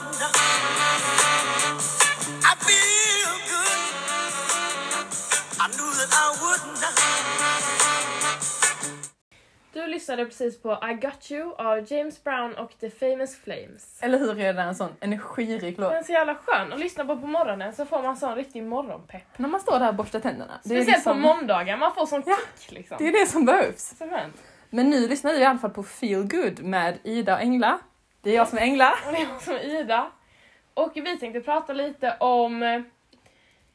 wouldn't. 0.00 0.36
I 2.50 2.54
feel 2.66 3.32
good. 3.52 3.82
I 5.60 5.66
knew 5.76 5.90
that 6.00 6.12
I 6.24 6.26
wouldn't. 6.42 6.82
Du 9.72 9.86
lyssnade 9.86 10.24
precis 10.24 10.62
på 10.62 10.72
I 10.72 10.94
Got 10.94 11.30
You 11.30 11.54
av 11.54 11.92
James 11.92 12.24
Brown 12.24 12.54
och 12.54 12.72
The 12.80 12.90
Famous 12.90 13.36
Flames. 13.36 13.98
Eller 14.02 14.18
hur 14.18 14.40
är 14.40 14.52
det 14.54 14.62
en 14.62 14.74
sån 14.74 14.90
energirik 15.00 15.78
låt? 15.78 15.90
Den 15.90 15.98
är 15.98 16.02
så 16.04 16.12
jävla 16.12 16.34
skön 16.34 16.72
att 16.72 16.80
lyssna 16.80 17.04
på 17.04 17.16
på 17.16 17.26
morgonen 17.26 17.74
så 17.74 17.84
får 17.86 18.02
man 18.02 18.16
sån 18.16 18.34
riktig 18.34 18.62
morgonpepp. 18.62 19.38
När 19.38 19.48
man 19.48 19.60
står 19.60 19.78
där 19.78 19.88
och 19.88 19.94
borstar 19.94 20.20
tänderna. 20.20 20.60
Det 20.64 20.74
är, 20.74 20.82
Speciellt 20.82 21.04
på 21.04 21.10
liksom, 21.10 21.20
måndagar, 21.20 21.76
man 21.76 21.94
får 21.94 22.06
sån 22.06 22.22
Ja, 22.26 22.36
kick 22.58 22.72
liksom. 22.72 22.96
det 23.00 23.08
är 23.08 23.12
det 23.12 23.26
som 23.26 23.44
behövs. 23.44 23.94
Så 23.98 24.08
skönt. 24.08 24.36
Men 24.70 24.90
nu 24.90 25.08
lyssnar 25.08 25.32
vi 25.32 25.38
i 25.38 25.44
alla 25.44 25.58
fall 25.58 25.70
på 25.70 25.82
Feel 25.82 26.22
Good 26.28 26.60
med 26.62 26.98
Ida 27.04 27.34
och 27.34 27.40
Engla. 27.40 27.78
Det 28.22 28.30
är 28.30 28.34
jag 28.34 28.48
som 28.48 28.58
är 28.58 28.62
Engla. 28.62 28.90
Och 29.06 29.12
det 29.12 29.18
är 29.18 29.26
jag 29.28 29.42
som 29.42 29.54
är 29.54 29.80
Ida. 29.80 30.10
Och 30.74 30.92
vi 30.94 31.18
tänkte 31.18 31.40
prata 31.40 31.72
lite 31.72 32.16
om 32.20 32.84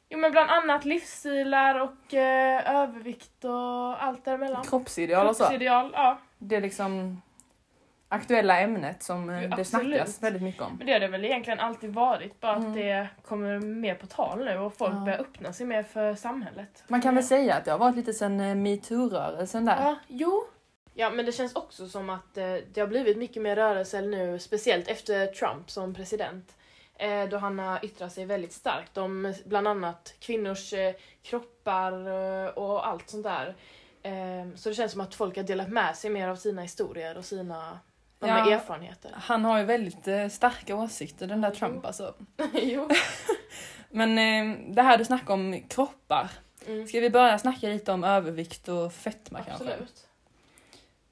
jo, 0.10 0.18
men 0.20 0.32
bland 0.32 0.50
annat 0.50 0.86
livsstilar 0.86 1.80
och 1.80 2.14
eh, 2.14 2.82
övervikt 2.82 3.46
och 3.46 4.04
allt 4.04 4.26
däremellan. 4.26 4.64
Kroppsideal 4.64 5.28
och 5.28 5.36
så. 5.36 5.44
Kroppsideal, 5.44 5.92
ja. 5.94 6.20
Det 6.38 6.56
är 6.56 6.62
liksom 6.62 7.22
aktuella 8.10 8.60
ämnet 8.60 9.04
som 9.04 9.30
eh, 9.30 9.44
Jo, 9.44 9.50
det 9.50 9.62
absolut. 9.62 9.68
snackas 9.96 10.24
väldigt 10.24 10.42
mycket 10.42 10.62
om. 10.64 10.76
Men 10.78 10.88
det 10.88 10.94
har 10.94 11.00
det 11.00 11.08
väl 11.08 11.26
egentligen 11.26 11.60
alltid 11.60 11.94
varit, 11.94 12.40
bara 12.42 12.56
Mm. 12.56 12.68
att 12.70 12.74
det 12.76 13.08
kommer 13.26 13.60
mer 13.60 13.96
på 13.96 14.08
tal 14.08 14.46
nu 14.46 14.58
och 14.58 14.74
folk 14.78 14.94
Ja. 14.94 15.00
börjar 15.00 15.20
öppna 15.20 15.54
sig 15.54 15.66
mer 15.66 15.84
för 15.84 16.16
samhället. 16.16 16.84
Man 16.88 17.02
kan 17.02 17.16
väl 17.16 17.24
säga 17.24 17.56
att 17.56 17.66
det 17.66 17.72
har 17.72 17.78
varit 17.80 17.96
lite 17.96 18.14
sen 18.14 18.40
eh, 18.40 18.56
metoo-rörelsen 18.56 19.66
där. 19.66 19.82
Ja, 19.84 19.96
jo. 20.08 20.44
Ja, 20.94 21.10
men 21.10 21.26
det 21.26 21.32
känns 21.32 21.56
också 21.56 21.90
som 21.90 22.10
att 22.10 22.38
eh, 22.38 22.56
det 22.74 22.80
har 22.80 22.88
blivit 22.88 23.18
mycket 23.18 23.42
mer 23.42 23.56
rörelse 23.56 24.02
nu, 24.02 24.40
speciellt 24.40 24.88
efter 24.88 25.28
Trump 25.28 25.72
som 25.72 25.94
president. 25.94 26.56
Eh, 27.02 27.30
då 27.30 27.38
han 27.38 27.60
har 27.60 27.86
yttrat 27.86 28.14
sig 28.14 28.26
väldigt 28.26 28.54
starkt 28.54 28.98
om 28.98 29.34
bland 29.46 29.68
annat 29.68 30.14
kvinnors 30.20 30.74
eh, 30.74 30.94
kroppar 31.24 31.94
och 32.58 32.88
allt 32.88 33.10
sånt 33.10 33.24
där. 33.24 33.56
Eh, 34.04 34.56
så 34.56 34.70
det 34.70 34.76
känns 34.76 34.92
som 34.92 35.02
att 35.02 35.16
folk 35.16 35.36
har 35.36 35.44
delat 35.44 35.70
med 35.70 35.96
sig 35.96 36.10
mer 36.10 36.28
av 36.28 36.36
sina 36.36 36.62
historier 36.62 37.18
och 37.18 37.26
sina 37.26 37.80
ja. 38.20 38.52
Erfarenheter. 38.52 39.12
Han 39.16 39.46
har 39.46 39.60
ju 39.60 39.66
väldigt 39.66 40.34
starka 40.34 40.76
åsikter 40.76 41.28
den 41.28 41.42
där 41.42 41.52
Trump 41.52 41.86
alltså. 41.86 42.14
jo. 42.54 42.90
Men 43.90 44.18
eh, 44.18 44.58
det 44.74 44.82
här 44.82 44.98
du 44.98 45.06
snackar 45.06 45.34
om 45.34 45.64
kroppar. 45.70 46.30
Mm. 46.68 46.88
Ska 46.88 47.00
vi 47.00 47.10
börja 47.10 47.40
snacka 47.40 47.68
lite 47.68 47.92
om 47.92 48.04
övervikt 48.04 48.68
och 48.68 48.94
fetma 48.94 49.40
kanske? 49.44 49.64
Absolut. 49.64 50.08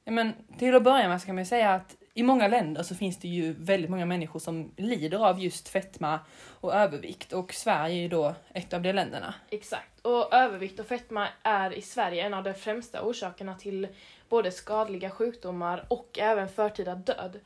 Men 0.09 0.33
till 0.57 0.75
att 0.75 0.83
börja 0.83 1.07
med 1.07 1.21
så 1.21 1.25
kan 1.25 1.35
man 1.35 1.45
säga 1.45 1.73
att 1.73 1.95
i 2.13 2.23
många 2.23 2.47
länder 2.47 2.83
så 2.83 2.95
finns 2.95 3.17
det 3.17 3.27
ju 3.27 3.53
väldigt 3.53 3.89
många 3.89 4.05
människor 4.05 4.39
som 4.39 4.71
lider 4.77 5.25
av 5.27 5.39
just 5.39 5.69
fetma 5.69 6.19
och 6.61 6.73
övervikt 6.73 7.33
och 7.33 7.53
Sverige 7.53 7.95
är 7.95 8.01
ju 8.01 8.07
då 8.07 8.35
ett 8.53 8.73
av 8.73 8.81
de 8.81 8.93
länderna. 8.93 9.33
Exakt. 9.49 9.99
Och 10.01 10.33
övervikt 10.33 10.79
och 10.79 10.85
fetma 10.85 11.27
är 11.43 11.73
i 11.73 11.81
Sverige 11.81 12.23
en 12.23 12.33
av 12.33 12.43
de 12.43 12.53
främsta 12.53 13.01
orsakerna 13.01 13.55
till 13.55 13.87
både 14.29 14.51
skadliga 14.51 15.09
sjukdomar 15.09 15.85
och 15.87 16.19
även 16.19 16.49
förtida 16.49 16.95
död. 16.95 17.39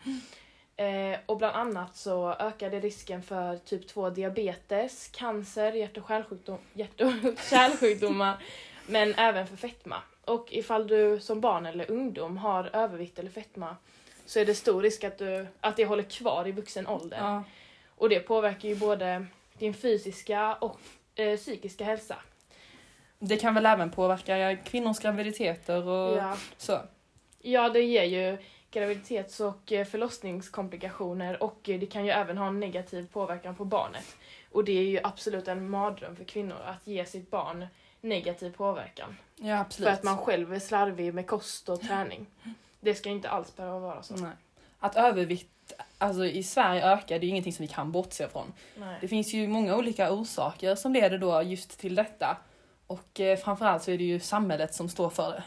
Eh, 0.76 1.20
och 1.26 1.38
bland 1.38 1.56
annat 1.56 1.96
så 1.96 2.34
ökar 2.34 2.70
det 2.70 2.80
risken 2.80 3.22
för 3.22 3.58
typ 3.58 3.88
2 3.88 4.10
diabetes, 4.10 5.08
cancer, 5.08 5.72
hjärt 5.72 5.98
och 5.98 6.12
hjärt 6.74 7.02
och 7.02 7.40
kärlsjukdomar, 7.50 8.44
men 8.88 9.14
även 9.14 9.48
för 9.48 9.58
fetma. 9.58 9.96
Och 10.26 10.48
ifall 10.50 10.88
du 10.88 11.20
som 11.20 11.42
barn 11.42 11.66
eller 11.66 11.92
ungdom 11.92 12.38
har 12.38 12.70
övervikt 12.76 13.20
eller 13.20 13.30
fetma 13.30 13.76
så 14.26 14.40
är 14.40 14.46
det 14.46 14.56
stor 14.56 14.82
risk 14.82 15.04
att, 15.04 15.18
du, 15.18 15.48
att 15.62 15.78
det 15.78 15.86
håller 15.86 16.04
kvar 16.04 16.48
i 16.48 16.52
vuxen 16.52 16.88
ålder. 16.88 17.18
Ja. 17.18 17.44
Och 17.96 18.10
det 18.10 18.20
påverkar 18.20 18.70
ju 18.70 18.76
både 18.76 19.26
din 19.58 19.74
fysiska 19.74 20.56
och 20.56 20.80
eh, 21.16 21.38
psykiska 21.38 21.84
hälsa. 21.84 22.16
Det 23.20 23.38
kan 23.38 23.54
väl 23.54 23.66
även 23.66 23.92
påverka 23.92 24.56
kvinnors 24.56 25.00
graviditeter 25.00 25.88
och 25.88 26.18
Ja. 26.18 26.38
så. 26.58 26.80
ja, 27.42 27.70
det 27.70 27.82
ger 27.82 28.04
ju 28.04 28.38
graviditets 28.72 29.40
och 29.40 29.72
eh, 29.72 29.86
förlossningskomplikationer 29.86 31.44
och 31.44 31.70
eh, 31.70 31.80
det 31.80 31.86
kan 31.86 32.06
ju 32.06 32.12
även 32.12 32.38
ha 32.38 32.48
en 32.48 32.60
negativ 32.60 33.08
påverkan 33.14 33.56
på 33.56 33.66
barnet. 33.66 34.16
Och 34.52 34.64
det 34.64 34.72
är 34.72 34.84
ju 34.84 35.00
absolut 35.04 35.48
en 35.48 35.70
mardröm 35.70 36.16
för 36.16 36.24
kvinnor 36.24 36.58
att 36.66 36.88
ge 36.88 37.06
sitt 37.06 37.32
barn 37.32 37.66
negativ 38.04 38.52
påverkan. 38.52 39.18
Ja 39.36 39.60
absolut. 39.60 39.88
För 39.90 39.94
att 39.94 40.04
man 40.04 40.18
själv 40.18 40.54
är 40.54 40.60
slarvig 40.60 41.14
med 41.14 41.28
kost 41.28 41.70
och 41.70 41.82
träning. 41.82 42.26
Det 42.80 42.96
ska 42.96 43.10
inte 43.10 43.30
alls 43.30 43.56
behöva 43.56 43.80
vara 43.80 44.04
så. 44.04 44.16
Nej. 44.16 44.32
Att 44.80 44.96
övervikt 44.96 45.74
alltså, 45.98 46.26
i 46.26 46.44
Sverige 46.44 46.86
ökar, 46.86 47.08
det 47.20 47.26
är 47.26 47.28
ju 47.28 47.28
ingenting 47.28 47.54
som 47.54 47.64
vi 47.64 47.74
kan 47.74 47.92
bortse 47.92 48.28
från. 48.30 48.54
Nej. 48.76 48.98
Det 49.02 49.08
finns 49.08 49.34
ju 49.34 49.48
många 49.48 49.76
olika 49.76 50.12
orsaker 50.12 50.76
som 50.76 50.94
leder 50.94 51.18
då 51.18 51.42
just 51.42 51.80
till 51.80 51.96
detta. 51.96 52.38
Och 52.88 53.20
eh, 53.20 53.38
framförallt 53.38 53.84
så 53.84 53.92
är 53.92 53.98
det 53.98 54.04
ju 54.04 54.20
samhället 54.20 54.74
som 54.74 54.90
står 54.90 55.10
för 55.10 55.32
det. 55.32 55.44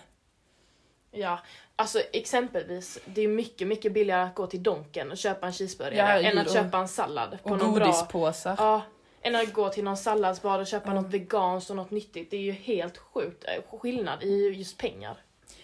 Ja, 1.11 1.39
alltså 1.77 1.99
exempelvis, 2.13 2.99
det 3.05 3.21
är 3.21 3.29
mycket, 3.29 3.69
mycket 3.69 3.93
billigare 3.93 4.23
att 4.23 4.35
gå 4.35 4.47
till 4.47 4.63
Donken 4.63 5.11
och 5.11 5.17
köpa 5.19 5.47
en 5.47 5.53
cheeseburgare 5.53 6.23
Ja, 6.23 6.31
än 6.31 6.39
att 6.39 6.53
köpa 6.53 6.79
en 6.79 6.89
sallad 6.89 7.39
på 7.43 7.51
Och 7.51 7.59
någon 7.59 7.75
bra... 7.75 7.87
godispåsar. 7.87 8.55
Ja, 8.59 8.83
än 9.27 9.35
att 9.37 9.53
gå 9.53 9.69
till 9.69 9.85
någon 9.85 9.97
salladsbar 9.97 10.59
och 10.59 10.67
köpa 10.67 10.91
Mm. 10.91 11.03
något 11.03 11.13
veganskt 11.15 11.71
och 11.71 11.77
något 11.77 11.91
nyttigt. 11.91 12.31
Det 12.31 12.37
är 12.37 12.41
ju 12.41 12.53
helt 12.53 12.99
sjukt 12.99 13.45
eh, 13.45 13.79
skillnad 13.79 14.23
i 14.23 14.49
just 14.51 14.79
pengar. 14.79 15.17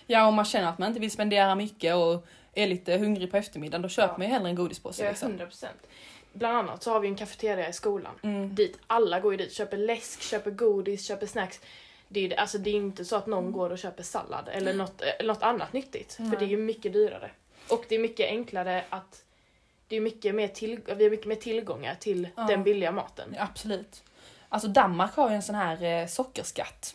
Ja, 0.07 0.27
om 0.27 0.35
man 0.35 0.45
känner 0.45 0.69
att 0.69 0.79
man 0.79 0.89
inte 0.89 1.01
vill 1.01 1.11
spendera 1.11 1.55
mycket 1.55 1.95
och 1.95 2.27
är 2.55 2.67
lite 2.67 2.97
hungrig 2.97 3.31
på 3.31 3.37
eftermiddagen, 3.37 3.83
då 3.83 3.89
köper 3.89 4.13
Ja. 4.15 4.19
man 4.19 4.27
ju 4.27 4.33
hellre 4.33 4.49
en 4.49 4.55
godispåse. 4.55 5.05
Ja, 5.05 5.11
Liksom. 5.11 5.33
100%. 5.39 5.67
Bland 6.33 6.57
annat 6.57 6.83
så 6.83 6.91
har 6.93 7.01
vi 7.01 7.09
en 7.09 7.17
kafeteria 7.17 7.69
i 7.69 7.73
skolan. 7.73 8.13
Mm. 8.23 8.55
Dit, 8.55 8.79
alla 8.87 9.21
går 9.21 9.33
ju 9.33 9.37
dit, 9.39 9.53
köper 9.53 9.77
läsk, 9.77 10.23
köper 10.23 10.51
godis, 10.51 11.07
köper 11.07 11.27
snacks. 11.27 11.61
Det 12.09 12.27
är, 12.33 12.41
alltså, 12.41 12.59
det 12.59 12.71
är 12.71 12.75
inte 12.75 13.05
så 13.05 13.17
att 13.17 13.27
någon 13.27 13.53
går 13.53 13.71
och 13.71 13.79
köper 13.79 14.03
sallad 14.03 14.49
eller 14.53 14.75
något, 14.75 15.03
eh, 15.03 15.27
något 15.27 15.43
annat 15.43 15.73
nyttigt. 15.73 16.17
Nej. 16.19 16.31
För 16.31 16.37
det 16.39 16.45
är 16.45 16.49
ju 16.49 16.57
mycket 16.57 16.93
dyrare. 16.93 17.31
Och 17.69 17.85
det 17.89 17.95
är 17.95 17.99
mycket 17.99 18.27
enklare 18.29 18.85
att 18.91 19.23
det 19.93 19.97
är 19.97 20.01
mycket 20.01 20.35
mer 20.35 20.49
till, 20.49 20.81
vi 20.97 21.05
har 21.05 21.11
mycket 21.11 21.27
mer 21.27 21.37
tillgångar 21.37 21.95
till 21.95 22.29
Ja. 22.37 22.43
den 22.43 22.63
billiga 22.63 22.93
maten. 22.93 23.35
Ja, 23.37 23.43
absolut. 23.43 24.03
Alltså 24.49 24.69
Danmark 24.69 25.17
har 25.17 25.29
ju 25.31 25.35
en 25.37 25.43
sån 25.43 25.55
här 25.55 25.83
eh, 25.83 26.07
sockerskatt. 26.07 26.95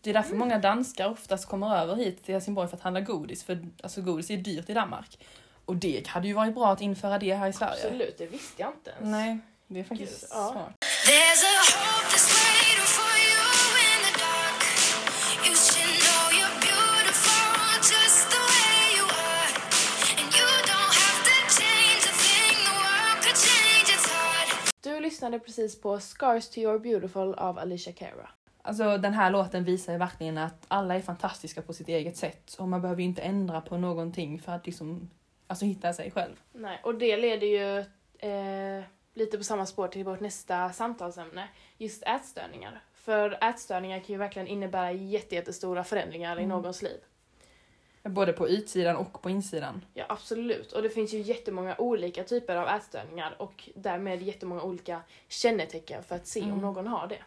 Det 0.00 0.10
är 0.10 0.14
därför 0.14 0.36
många 0.36 0.58
danskar 0.58 1.10
oftast 1.10 1.48
kommer 1.48 1.76
över 1.76 1.96
hit 1.96 2.24
till 2.24 2.34
Helsingborg 2.34 2.68
för 2.68 2.76
att 2.76 2.82
handla 2.82 3.00
godis, 3.00 3.44
för 3.44 3.66
alltså, 3.82 4.00
godis 4.02 4.30
är 4.30 4.36
dyrt 4.36 4.70
i 4.70 4.74
Danmark. 4.74 5.18
Och 5.64 5.76
det 5.76 6.06
hade 6.06 6.28
ju 6.28 6.34
varit 6.34 6.54
bra 6.54 6.72
att 6.72 6.80
införa 6.80 7.18
det 7.18 7.34
här 7.34 7.48
i 7.48 7.52
Sverige. 7.52 7.84
Absolut, 7.84 8.18
det 8.18 8.26
visste 8.26 8.62
jag 8.62 8.70
inte 8.70 8.90
ens. 8.90 9.02
Nej, 9.10 9.38
det 9.66 9.80
är 9.80 9.84
faktiskt 9.84 10.20
Gud, 10.20 10.28
ja. 10.32 10.50
smart. 10.52 10.74
There's 11.06 11.42
lyssnade 25.12 25.38
precis 25.38 25.80
på 25.80 26.00
Scars 26.00 26.48
to 26.48 26.58
your 26.58 26.78
beautiful 26.78 27.34
av 27.34 27.58
Alicia 27.58 27.92
Cara. 27.92 28.28
Alltså 28.62 28.98
den 28.98 29.14
här 29.14 29.30
låten 29.30 29.64
visar 29.64 29.92
ju 29.92 29.98
verkligen 29.98 30.38
att 30.38 30.64
alla 30.68 30.94
är 30.94 31.00
fantastiska 31.00 31.62
på 31.62 31.72
sitt 31.72 31.88
eget 31.88 32.16
sätt 32.16 32.56
och 32.58 32.68
man 32.68 32.82
behöver 32.82 33.00
ju 33.02 33.08
inte 33.08 33.22
ändra 33.22 33.60
på 33.60 33.76
någonting 33.76 34.38
för 34.40 34.52
att 34.52 34.66
liksom, 34.66 35.10
alltså 35.46 35.64
hitta 35.64 35.92
sig 35.92 36.10
själv. 36.10 36.34
Nej, 36.52 36.80
och 36.84 36.94
det 36.94 37.16
leder 37.16 37.46
ju 37.46 37.78
eh, 38.30 38.84
lite 39.14 39.38
på 39.38 39.44
samma 39.44 39.66
spår 39.66 39.88
till 39.88 40.04
vårt 40.04 40.20
nästa 40.20 40.72
samtalsämne, 40.72 41.48
just 41.78 42.02
ätstörningar. 42.02 42.82
För 42.94 43.38
ätstörningar 43.44 43.98
kan 43.98 44.06
ju 44.12 44.16
verkligen 44.16 44.48
innebära 44.48 44.92
jätte- 44.92 45.34
jättestora 45.34 45.84
förändringar 45.84 46.36
i 46.36 46.44
Mm. 46.44 46.48
någons 46.48 46.82
liv. 46.82 47.00
Både 48.04 48.32
på 48.32 48.48
utsidan 48.48 48.96
och 48.96 49.22
på 49.22 49.30
insidan. 49.30 49.84
Ja, 49.94 50.04
absolut. 50.08 50.72
Och 50.72 50.82
det 50.82 50.90
finns 50.90 51.14
ju 51.14 51.18
jättemånga 51.20 51.74
olika 51.78 52.24
typer 52.24 52.56
av 52.56 52.68
ätstörningar 52.68 53.34
och 53.38 53.68
därmed 53.74 54.22
jättemånga 54.22 54.62
olika 54.62 55.00
kännetecken 55.28 56.02
för 56.02 56.16
att 56.16 56.26
se 56.26 56.40
Mm. 56.40 56.52
om 56.54 56.60
någon 56.60 56.86
har 56.86 57.06
det. 57.06 57.18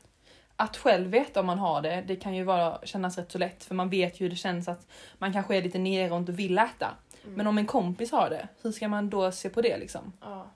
Att 0.56 0.78
själv 0.78 1.10
veta 1.10 1.40
om 1.40 1.46
man 1.46 1.60
har 1.60 1.82
det, 1.82 2.04
det 2.08 2.16
kan 2.16 2.36
ju 2.36 2.44
vara, 2.44 2.80
kännas 2.84 3.18
rätt 3.18 3.32
så 3.32 3.38
lätt 3.38 3.64
för 3.64 3.76
man 3.76 3.90
vet 3.90 4.20
ju 4.22 4.26
hur 4.26 4.30
det 4.30 4.36
känns 4.36 4.68
att 4.68 4.88
man 5.18 5.34
kanske 5.34 5.56
är 5.58 5.62
lite 5.62 5.78
nere 5.80 6.12
och 6.12 6.18
inte 6.18 6.32
vill 6.32 6.58
äta. 6.58 6.96
Mm. 7.24 7.36
Men 7.36 7.48
om 7.48 7.58
en 7.58 7.66
kompis 7.66 8.12
har 8.12 8.30
det, 8.30 8.48
hur 8.62 8.72
ska 8.72 8.88
man 8.88 9.10
då 9.10 9.32
se 9.32 9.50
på 9.50 9.62
det 9.62 9.78
liksom? 9.78 10.14
Ja. 10.22 10.48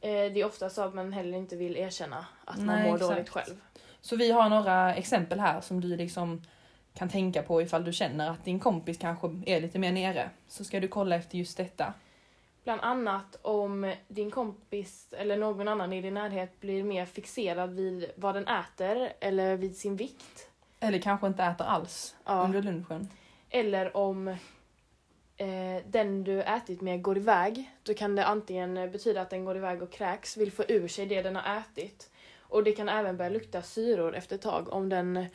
Eh, 0.00 0.08
det 0.10 0.40
är 0.40 0.44
ofta 0.44 0.70
så 0.70 0.82
att 0.82 0.94
man 0.94 1.12
heller 1.12 1.38
inte 1.38 1.56
vill 1.56 1.76
erkänna 1.76 2.26
att 2.44 2.56
man 2.56 2.66
Nej, 2.66 2.88
mår 2.90 2.96
exakt. 2.96 3.10
dåligt 3.14 3.28
själv. 3.28 3.60
Så 4.00 4.16
vi 4.16 4.30
har 4.30 4.48
några 4.48 4.94
exempel 4.94 5.40
här 5.40 5.60
som 5.60 5.80
du 5.80 5.96
liksom 5.96 6.42
kan 6.98 7.08
tänka 7.08 7.42
på 7.42 7.62
ifall 7.62 7.84
du 7.84 7.92
känner 7.92 8.30
att 8.30 8.44
din 8.44 8.60
kompis 8.60 8.98
kanske 8.98 9.26
är 9.46 9.60
lite 9.60 9.78
mer 9.78 9.92
nere. 9.92 10.30
Så 10.48 10.64
ska 10.64 10.80
du 10.80 10.88
kolla 10.88 11.16
efter 11.16 11.38
just 11.38 11.56
detta. 11.56 11.92
Bland 12.64 12.80
annat 12.80 13.38
om 13.42 13.94
din 14.08 14.30
kompis 14.30 15.08
eller 15.12 15.36
någon 15.36 15.68
annan 15.68 15.92
i 15.92 16.00
din 16.00 16.14
närhet 16.14 16.60
blir 16.60 16.82
mer 16.84 17.06
fixerad 17.06 17.74
vid 17.74 18.10
vad 18.16 18.34
den 18.34 18.48
äter 18.48 19.12
eller 19.20 19.56
vid 19.56 19.76
sin 19.76 19.96
vikt. 19.96 20.48
Eller 20.80 20.98
kanske 20.98 21.26
inte 21.26 21.42
äter 21.42 21.66
alls 21.66 22.16
Ja. 22.24 22.42
under 22.44 22.62
lunchen. 22.62 23.08
Eller 23.50 23.96
om 23.96 24.28
eh, 25.36 25.82
den 25.86 26.24
du 26.24 26.42
ätit 26.42 26.80
med 26.80 27.02
går 27.02 27.16
iväg, 27.16 27.70
då 27.82 27.94
kan 27.94 28.16
det 28.16 28.26
antingen 28.26 28.74
betyda 28.92 29.20
att 29.20 29.30
den 29.30 29.44
går 29.44 29.56
iväg 29.56 29.82
och 29.82 29.92
kräks, 29.92 30.36
vill 30.36 30.52
få 30.52 30.64
ur 30.68 30.88
sig 30.88 31.06
det 31.06 31.22
den 31.22 31.36
har 31.36 31.58
ätit. 31.58 32.10
Och 32.40 32.64
det 32.64 32.72
kan 32.72 32.88
även 32.88 33.16
börja 33.16 33.30
lukta 33.30 33.62
syror 33.62 34.14
efter 34.16 34.34
ett 34.36 34.42
tag 34.42 34.72
om 34.72 34.88
den 34.88 35.26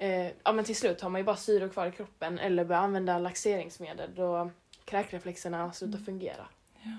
eh, 0.00 0.32
ja 0.44 0.52
men 0.52 0.64
till 0.64 0.76
slut 0.76 1.00
har 1.00 1.10
man 1.10 1.20
ju 1.20 1.24
bara 1.24 1.36
syror 1.36 1.68
kvar 1.68 1.86
i 1.86 1.92
kroppen 1.92 2.38
eller 2.38 2.64
börjar 2.64 2.82
använda 2.82 3.18
laxeringsmedel 3.18 4.14
då 4.14 4.50
kräkreflexerna 4.84 5.72
slutar 5.72 5.98
fungera. 5.98 6.46
Ja. 6.82 6.98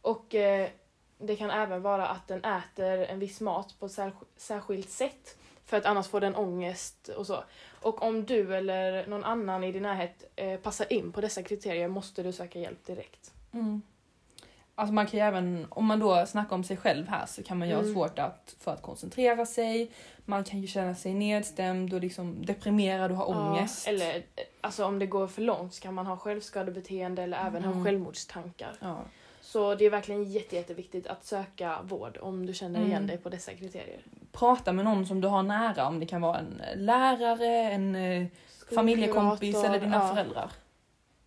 Och 0.00 0.34
eh, 0.34 0.68
det 1.18 1.36
kan 1.36 1.50
även 1.50 1.82
vara 1.82 2.08
att 2.08 2.28
den 2.28 2.44
äter 2.44 2.98
en 2.98 3.18
viss 3.18 3.40
mat 3.40 3.74
på 3.78 3.88
sär- 3.88 4.24
särskilt 4.36 4.90
sätt 4.90 5.38
för 5.64 5.76
att 5.76 5.86
annars 5.86 6.08
får 6.08 6.20
den 6.20 6.36
ångest 6.36 7.08
och 7.08 7.26
så. 7.26 7.44
Och 7.82 8.02
om 8.02 8.24
du 8.24 8.56
eller 8.56 9.06
någon 9.06 9.24
annan 9.24 9.64
i 9.64 9.72
din 9.72 9.82
närhet 9.82 10.24
eh, 10.36 10.60
passar 10.60 10.92
in 10.92 11.12
på 11.12 11.20
dessa 11.20 11.42
kriterier 11.42 11.88
måste 11.88 12.22
du 12.22 12.32
söka 12.32 12.58
hjälp 12.58 12.86
direkt. 12.86 13.32
Mm. 13.52 13.82
Alltså 14.78 14.94
man 14.94 15.06
kan 15.06 15.20
ju 15.20 15.26
även, 15.26 15.66
om 15.70 15.84
man 15.84 15.98
då 16.00 16.26
snackar 16.26 16.56
om 16.56 16.64
sig 16.64 16.76
själv 16.76 17.08
här 17.08 17.26
så 17.26 17.42
kan 17.42 17.58
man 17.58 17.68
ju 17.68 17.74
ha 17.74 17.82
Mm. 17.82 17.94
svårt 17.94 18.18
att, 18.18 18.56
för 18.60 18.72
att 18.72 18.82
koncentrera 18.82 19.46
sig. 19.46 19.90
Man 20.24 20.44
kan 20.44 20.60
ju 20.60 20.66
känna 20.66 20.94
sig 20.94 21.14
nedstämd 21.14 21.94
och 21.94 22.00
liksom 22.00 22.46
deprimerad 22.46 23.10
och 23.10 23.16
ha 23.16 23.24
ångest. 23.24 23.86
Ja, 23.86 23.92
eller 23.92 24.22
alltså 24.60 24.84
om 24.84 24.98
det 24.98 25.06
går 25.06 25.26
för 25.26 25.42
långt 25.42 25.74
så 25.74 25.82
kan 25.82 25.94
man 25.94 26.06
ha 26.06 26.16
självskadebeteende 26.16 27.22
eller 27.22 27.46
även 27.46 27.64
ha 27.64 27.72
Mm. 27.72 27.84
självmordstankar. 27.84 28.72
Ja. 28.80 28.98
Så 29.40 29.74
det 29.74 29.84
är 29.84 29.90
verkligen 29.90 30.24
jätte, 30.24 30.56
jätteviktigt 30.56 31.06
att 31.06 31.24
söka 31.24 31.78
vård 31.82 32.18
om 32.20 32.46
du 32.46 32.54
känner 32.54 32.80
igen 32.80 32.92
Mm. 32.92 33.06
dig 33.06 33.18
på 33.18 33.28
dessa 33.28 33.52
kriterier. 33.54 34.00
Prata 34.32 34.72
med 34.72 34.84
någon 34.84 35.06
som 35.06 35.20
du 35.20 35.28
har 35.28 35.42
nära, 35.42 35.88
om 35.88 36.00
det 36.00 36.06
kan 36.06 36.20
vara 36.20 36.38
en 36.38 36.62
lärare, 36.76 37.46
en 37.70 37.94
eh, 37.96 38.26
familjekompis 38.74 39.64
eller 39.64 39.80
dina 39.80 39.96
ja. 39.96 40.08
föräldrar. 40.14 40.50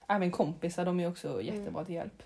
Även 0.07 0.31
kompisar, 0.31 0.85
de 0.85 0.99
är 0.99 1.07
också 1.09 1.41
jättebra 1.41 1.85
till 1.85 1.95
hjälp. 1.95 2.23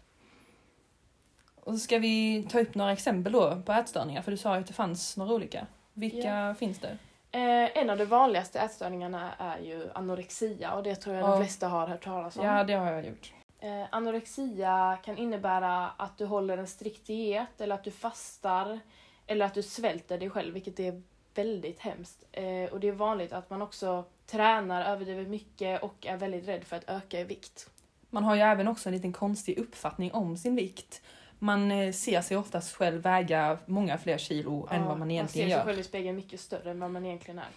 Och 1.63 1.73
så 1.73 1.79
ska 1.79 1.99
vi 1.99 2.45
ta 2.49 2.59
upp 2.59 2.75
några 2.75 2.91
exempel 2.91 3.33
då 3.33 3.61
på 3.65 3.71
ätstörningar, 3.71 4.21
för 4.21 4.31
du 4.31 4.37
sa 4.37 4.53
ju 4.55 4.61
att 4.61 4.67
det 4.67 4.73
fanns 4.73 5.17
några 5.17 5.33
olika. 5.33 5.67
Vilka 5.93 6.55
finns 6.59 6.79
det? 6.79 6.97
Eh, 7.31 7.77
en 7.77 7.89
av 7.89 7.97
de 7.97 8.05
vanligaste 8.05 8.59
ätstörningarna 8.59 9.33
är 9.39 9.59
ju 9.59 9.89
anorexia 9.95 10.73
och 10.73 10.83
det 10.83 10.95
tror 10.95 11.15
jag 11.15 11.23
Ja. 11.23 11.31
de 11.31 11.39
flesta 11.43 11.67
har 11.67 11.87
hört 11.87 12.03
talas 12.03 12.37
om. 12.37 12.45
Ja, 12.45 12.63
det 12.63 12.73
har 12.73 12.91
jag 12.91 13.05
gjort. 13.07 13.33
Eh, 13.59 13.85
anorexia 13.91 14.97
kan 15.05 15.17
innebära 15.17 15.89
att 15.97 16.17
du 16.17 16.25
håller 16.25 16.57
en 16.57 16.67
strikt 16.67 17.07
diet 17.07 17.61
eller 17.61 17.75
att 17.75 17.83
du 17.83 17.91
fastar 17.91 18.79
eller 19.27 19.45
att 19.45 19.53
du 19.53 19.63
svälter 19.63 20.17
dig 20.17 20.29
själv, 20.29 20.53
vilket 20.53 20.79
är 20.79 21.01
väldigt 21.35 21.79
hemskt. 21.79 22.23
Eh, 22.31 22.71
och 22.73 22.79
det 22.79 22.87
är 22.87 22.91
vanligt 22.91 23.33
att 23.33 23.49
man 23.49 23.61
också 23.61 24.05
tränar 24.25 24.85
överdrivet 24.85 25.27
mycket 25.27 25.83
och 25.83 26.05
är 26.07 26.17
väldigt 26.17 26.47
rädd 26.47 26.63
för 26.63 26.75
att 26.75 26.89
öka 26.89 27.19
i 27.19 27.23
vikt. 27.23 27.69
Man 28.09 28.23
har 28.23 28.35
ju 28.35 28.41
även 28.41 28.67
också 28.67 28.89
en 28.89 28.95
liten 28.95 29.13
konstig 29.13 29.57
uppfattning 29.57 30.11
om 30.11 30.37
sin 30.37 30.55
vikt. 30.55 31.01
Man 31.43 31.71
eh, 31.71 31.91
ser 31.91 32.21
sig 32.21 32.37
oftast 32.37 32.75
själv 32.75 33.01
väga 33.01 33.57
många 33.65 33.97
fler 33.97 34.17
kilo 34.17 34.67
än 34.71 34.85
vad 34.85 34.97
man 34.99 35.11
egentligen 35.11 35.21
Man 35.21 35.27
ser 35.27 35.39
sig 35.39 35.49
gör. 35.49 35.63
själv 35.65 35.79
i 35.79 35.83
spegeln 35.83 36.15
mycket 36.15 36.39
större 36.39 36.71
än 36.71 36.79
vad 36.79 36.91
man 36.91 37.05
egentligen 37.05 37.39
är. 37.39 37.47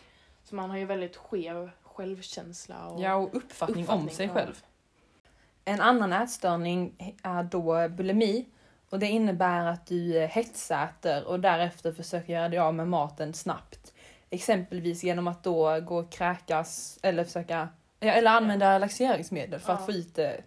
Så 0.44 0.54
man 0.54 0.70
har 0.70 0.76
ju 0.76 0.84
väldigt 0.84 1.16
skev 1.16 1.70
självkänsla 1.82 2.86
och 2.86 3.00
Ja, 3.02 3.14
och 3.14 3.36
uppfattning, 3.36 3.76
om 3.76 3.82
uppfattning, 3.82 4.10
sig 4.14 4.26
ja. 4.26 4.32
själv. 4.32 4.62
En 5.64 5.80
annan 5.80 6.12
ätstörning 6.12 7.14
är 7.22 7.42
då 7.42 7.88
bulimi. 7.88 8.46
Och 8.90 8.98
det 8.98 9.06
innebär 9.06 9.66
att 9.66 9.86
du 9.86 10.16
eh, 10.18 10.28
hetsäter 10.28 11.24
och 11.26 11.40
därefter 11.40 11.92
försöker 11.92 12.32
göra 12.32 12.48
dig 12.48 12.58
av 12.58 12.74
med 12.74 12.88
maten 12.88 13.34
snabbt. 13.34 13.92
Exempelvis 14.30 15.04
genom 15.04 15.26
att 15.28 15.42
då 15.42 15.80
gå 15.80 15.96
och 15.98 16.12
kräkas 16.12 16.98
eller 17.02 17.24
försöka 17.24 17.68
ja, 18.00 18.12
eller 18.12 18.30
använda 18.30 18.78
laxeringsmedel 18.78 19.60
för 19.60 19.72
att 19.72 19.80
Ja. 19.80 19.86
få 19.86 19.92
ut 19.92 20.14
det. 20.14 20.42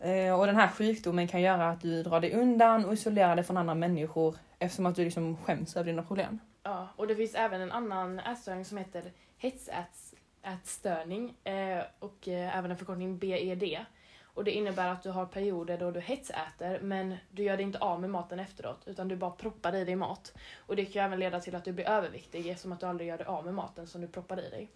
Eh, 0.00 0.38
och 0.38 0.46
den 0.46 0.56
här 0.56 0.68
sjukdomen 0.68 1.28
kan 1.28 1.40
göra 1.40 1.70
att 1.70 1.80
du 1.80 2.02
drar 2.02 2.20
dig 2.20 2.32
undan 2.32 2.84
och 2.84 2.92
isolerar 2.92 3.36
dig 3.36 3.44
från 3.44 3.56
andra 3.56 3.74
människor 3.74 4.36
eftersom 4.58 4.86
att 4.86 4.96
du 4.96 5.04
liksom 5.04 5.36
skäms 5.36 5.76
över 5.76 5.90
dina 5.90 6.02
problem. 6.02 6.38
Ja, 6.62 6.88
och 6.96 7.06
det 7.06 7.16
finns 7.16 7.34
även 7.34 7.60
en 7.60 7.72
annan 7.72 8.18
ätstörning 8.18 8.64
som 8.64 8.78
heter 8.78 9.12
hetsätstörning 9.38 11.34
eh, 11.44 11.82
och 11.98 12.28
eh, 12.28 12.58
även 12.58 12.70
en 12.70 12.76
förkortning 12.76 13.18
BED. 13.18 13.78
Och 14.22 14.44
det 14.44 14.50
innebär 14.50 14.88
att 14.88 15.02
du 15.02 15.10
har 15.10 15.26
perioder 15.26 15.78
då 15.78 15.90
du 15.90 16.00
hetsäter 16.00 16.80
men 16.80 17.16
du 17.30 17.42
gör 17.42 17.56
dig 17.56 17.66
inte 17.66 17.78
av 17.78 18.00
med 18.00 18.10
maten 18.10 18.40
efteråt 18.40 18.82
utan 18.86 19.08
du 19.08 19.16
bara 19.16 19.30
proppar 19.30 19.74
i 19.74 19.84
dig 19.84 19.96
mat. 19.96 20.34
Och 20.58 20.76
det 20.76 20.84
kan 20.84 21.04
även 21.04 21.18
leda 21.18 21.40
till 21.40 21.54
att 21.54 21.64
du 21.64 21.72
blir 21.72 21.88
överviktig 21.88 22.46
eftersom 22.46 22.72
att 22.72 22.80
du 22.80 22.86
aldrig 22.86 23.08
gör 23.08 23.18
dig 23.18 23.26
av 23.26 23.44
med 23.44 23.54
maten 23.54 23.86
som 23.86 24.00
du 24.00 24.08
proppar 24.08 24.40
i 24.40 24.50
dig. 24.50 24.70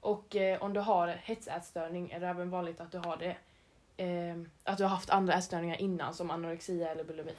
Och 0.00 0.36
om 0.60 0.72
du 0.72 0.80
har 0.80 1.08
hetsätstörning 1.08 2.10
är 2.10 2.20
det 2.20 2.26
även 2.26 2.50
vanligt 2.50 2.80
att 2.80 2.92
du 2.92 2.98
har 2.98 3.16
det 3.16 3.36
eh, 3.98 4.36
att 4.64 4.78
du 4.78 4.84
har 4.84 4.90
haft 4.90 5.10
andra 5.10 5.34
ätstörningar 5.34 5.80
innan 5.80 6.14
som 6.14 6.30
anorexia 6.30 6.90
eller 6.90 7.04
bulimi. 7.04 7.32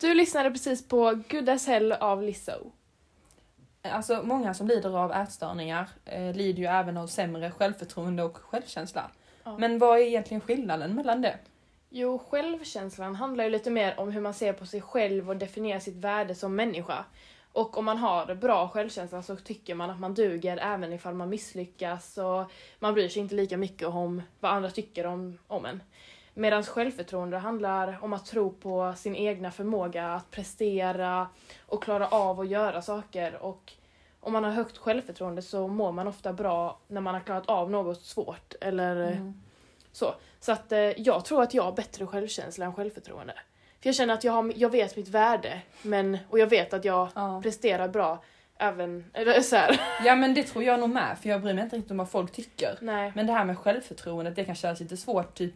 Du 0.00 0.14
lyssnade 0.14 0.50
precis 0.50 0.88
på 0.88 1.22
Good 1.30 1.48
as 1.48 1.66
Hell 1.66 1.92
av 1.92 2.22
Lizzo. 2.22 2.72
Alltså 3.82 4.22
många 4.22 4.54
som 4.54 4.68
lider 4.68 4.98
av 4.98 5.12
ätstörningar 5.12 5.88
eh, 6.04 6.34
lider 6.34 6.58
ju 6.62 6.66
även 6.66 6.96
av 6.96 7.06
sämre 7.06 7.50
självförtroende 7.50 8.22
och 8.22 8.36
självkänsla. 8.36 9.10
Ja. 9.48 9.58
Men 9.58 9.78
vad 9.78 9.98
är 9.98 10.02
egentligen 10.02 10.40
skillnaden 10.40 10.94
mellan 10.94 11.22
det? 11.22 11.38
Jo, 11.90 12.18
självkänslan 12.18 13.14
handlar 13.14 13.44
ju 13.44 13.50
lite 13.50 13.70
mer 13.70 14.00
om 14.00 14.10
hur 14.10 14.20
man 14.20 14.34
ser 14.34 14.52
på 14.52 14.66
sig 14.66 14.80
själv 14.80 15.30
och 15.30 15.36
definierar 15.36 15.80
sitt 15.80 15.96
värde 15.96 16.34
som 16.34 16.56
människa. 16.56 17.04
Och 17.52 17.76
om 17.76 17.84
man 17.84 17.98
har 17.98 18.34
bra 18.34 18.68
självkänsla 18.68 19.22
så 19.22 19.36
tycker 19.36 19.74
man 19.74 19.90
att 19.90 20.00
man 20.00 20.14
duger 20.14 20.56
även 20.56 20.92
ifall 20.92 21.14
man 21.14 21.28
misslyckas 21.28 22.18
och 22.18 22.44
man 22.78 22.94
bryr 22.94 23.08
sig 23.08 23.22
inte 23.22 23.34
lika 23.34 23.56
mycket 23.56 23.88
om 23.88 24.22
vad 24.40 24.52
andra 24.52 24.70
tycker 24.70 25.06
om, 25.06 25.38
om 25.46 25.66
en. 25.66 25.82
Medan 26.34 26.62
självförtroende 26.62 27.38
handlar 27.38 27.98
om 28.04 28.12
att 28.12 28.26
tro 28.26 28.52
på 28.52 28.94
sin 28.96 29.16
egna 29.16 29.50
förmåga 29.50 30.14
att 30.14 30.30
prestera 30.30 31.28
och 31.66 31.82
klara 31.82 32.08
av 32.08 32.40
att 32.40 32.48
göra 32.48 32.82
saker. 32.82 33.42
Och 33.42 33.72
om 34.28 34.32
man 34.32 34.44
har 34.44 34.50
högt 34.50 34.78
självförtroende 34.78 35.42
så 35.42 35.68
mår 35.68 35.92
man 35.92 36.08
ofta 36.08 36.32
bra 36.32 36.78
när 36.88 37.00
man 37.00 37.14
har 37.14 37.20
klarat 37.20 37.48
av 37.48 37.70
något 37.70 38.02
svårt 38.02 38.54
eller 38.60 38.96
Mm. 39.12 39.40
så. 39.92 40.14
Så 40.40 40.52
att 40.52 40.72
eh, 40.72 40.78
jag 40.80 41.24
tror 41.24 41.42
att 41.42 41.54
jag 41.54 41.62
har 41.62 41.72
bättre 41.72 42.06
självkänsla 42.06 42.64
än 42.66 42.74
självförtroende. 42.74 43.32
För 43.82 43.88
jag 43.88 43.94
känner 43.94 44.14
att 44.14 44.24
jag, 44.24 44.32
har, 44.32 44.52
jag 44.56 44.70
vet 44.70 44.96
mitt 44.96 45.08
värde 45.08 45.60
men, 45.82 46.18
och 46.30 46.38
jag 46.38 46.46
vet 46.46 46.72
att 46.74 46.84
jag 46.84 47.08
Ja. 47.14 47.40
presterar 47.42 47.88
bra 47.88 48.22
även, 48.58 49.04
eller 49.14 49.40
så 49.40 49.56
här. 49.56 49.80
ja 50.04 50.14
men 50.16 50.34
det 50.34 50.42
tror 50.42 50.64
jag 50.64 50.80
nog 50.80 50.90
med 50.90 51.18
för 51.22 51.28
jag 51.28 51.42
bryr 51.42 51.54
mig 51.54 51.64
inte 51.64 51.76
riktigt 51.76 51.90
om 51.90 51.96
vad 51.96 52.10
folk 52.10 52.32
tycker. 52.32 52.78
Nej. 52.80 53.12
Men 53.14 53.26
det 53.26 53.32
här 53.32 53.44
med 53.44 53.58
självförtroendet 53.58 54.36
det 54.36 54.44
kan 54.44 54.54
kännas 54.54 54.80
lite 54.80 54.96
svårt 54.96 55.34
typ 55.34 55.54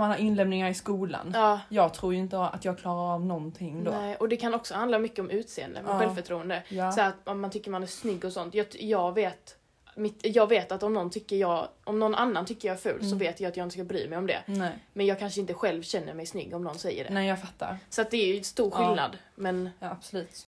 man 0.00 0.10
har 0.10 0.16
inlämningar 0.16 0.68
i 0.70 0.74
skolan. 0.74 1.30
Ja, 1.34 1.60
Jag 1.68 1.94
tror 1.94 2.14
ju 2.14 2.20
inte 2.20 2.40
att 2.44 2.64
jag 2.64 2.78
klarar 2.78 3.14
av 3.14 3.26
någonting 3.26 3.84
då. 3.84 3.90
nej. 3.90 4.16
Och 4.16 4.28
det 4.28 4.36
kan 4.36 4.54
också 4.54 4.74
handla 4.74 4.98
mycket 4.98 5.18
om 5.18 5.30
utseende 5.30 5.82
Ja. 5.86 5.98
självförtroende. 5.98 6.62
Ja. 6.68 6.92
Så 6.92 7.00
att 7.00 7.14
om 7.28 7.40
man 7.40 7.50
tycker 7.50 7.70
man 7.70 7.82
är 7.82 7.86
snygg 7.86 8.24
och 8.24 8.32
sånt. 8.32 8.54
Jag, 8.54 8.66
jag 8.72 9.14
vet 9.14 9.56
mitt, 9.96 10.20
jag 10.22 10.48
vet 10.48 10.72
att 10.72 10.82
om 10.82 10.94
någon, 10.94 11.10
tycker 11.10 11.36
jag, 11.36 11.68
om 11.84 11.98
någon 11.98 12.14
annan 12.14 12.46
tycker 12.46 12.68
jag 12.68 12.74
är 12.76 12.80
ful 12.80 13.00
så 13.00 13.06
Mm. 13.06 13.18
vet 13.18 13.40
jag 13.40 13.48
att 13.50 13.56
jag 13.56 13.64
inte 13.66 13.74
ska 13.74 13.84
bry 13.84 14.08
mig 14.08 14.18
om 14.18 14.26
det. 14.26 14.42
Nej. 14.46 14.70
Men 14.92 15.06
jag 15.06 15.18
kanske 15.18 15.40
inte 15.40 15.54
själv 15.54 15.82
känner 15.82 16.14
mig 16.14 16.26
snygg 16.26 16.54
om 16.54 16.64
någon 16.64 16.78
säger 16.78 17.04
det. 17.04 17.10
Nej 17.10 17.28
jag 17.28 17.40
fattar. 17.40 17.78
Så 17.90 18.02
att 18.02 18.10
det 18.10 18.16
är 18.16 18.34
ju 18.36 18.42
stor 18.42 18.72
Ja. 18.74 18.86
skillnad. 18.86 19.18
Men 19.34 19.70
Ja 19.78 19.90
absolut. 19.90 20.46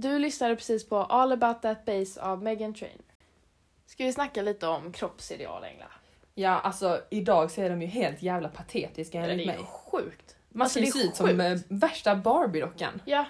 Du 0.00 0.18
lyssnade 0.18 0.56
precis 0.56 0.88
på 0.88 0.96
All 0.98 1.32
about 1.32 1.62
that 1.62 1.84
bass 1.84 2.16
av 2.16 2.42
Megan 2.42 2.74
Trainor. 2.74 3.04
Ska 3.86 4.04
vi 4.04 4.12
snacka 4.12 4.42
lite 4.42 4.66
om 4.66 4.92
kroppsideal, 4.92 5.64
Engla? 5.64 5.84
Ja 6.34 6.60
alltså 6.60 7.00
idag 7.10 7.50
så 7.50 7.60
är 7.60 7.70
de 7.70 7.82
ju 7.82 7.88
helt 7.88 8.22
jävla 8.22 8.48
patetiska 8.48 9.18
enligt 9.20 9.46
det 9.46 9.52
är 9.52 9.56
mig. 9.56 9.66
sjukt. 9.66 10.36
Man 10.48 10.62
alltså, 10.64 10.78
ser 10.78 10.98
ju 11.00 11.04
ut 11.08 11.16
som 11.16 11.40
eh, 11.40 11.58
värsta 11.68 12.14
Barbie-dockan. 12.14 13.00
Ja. 13.04 13.24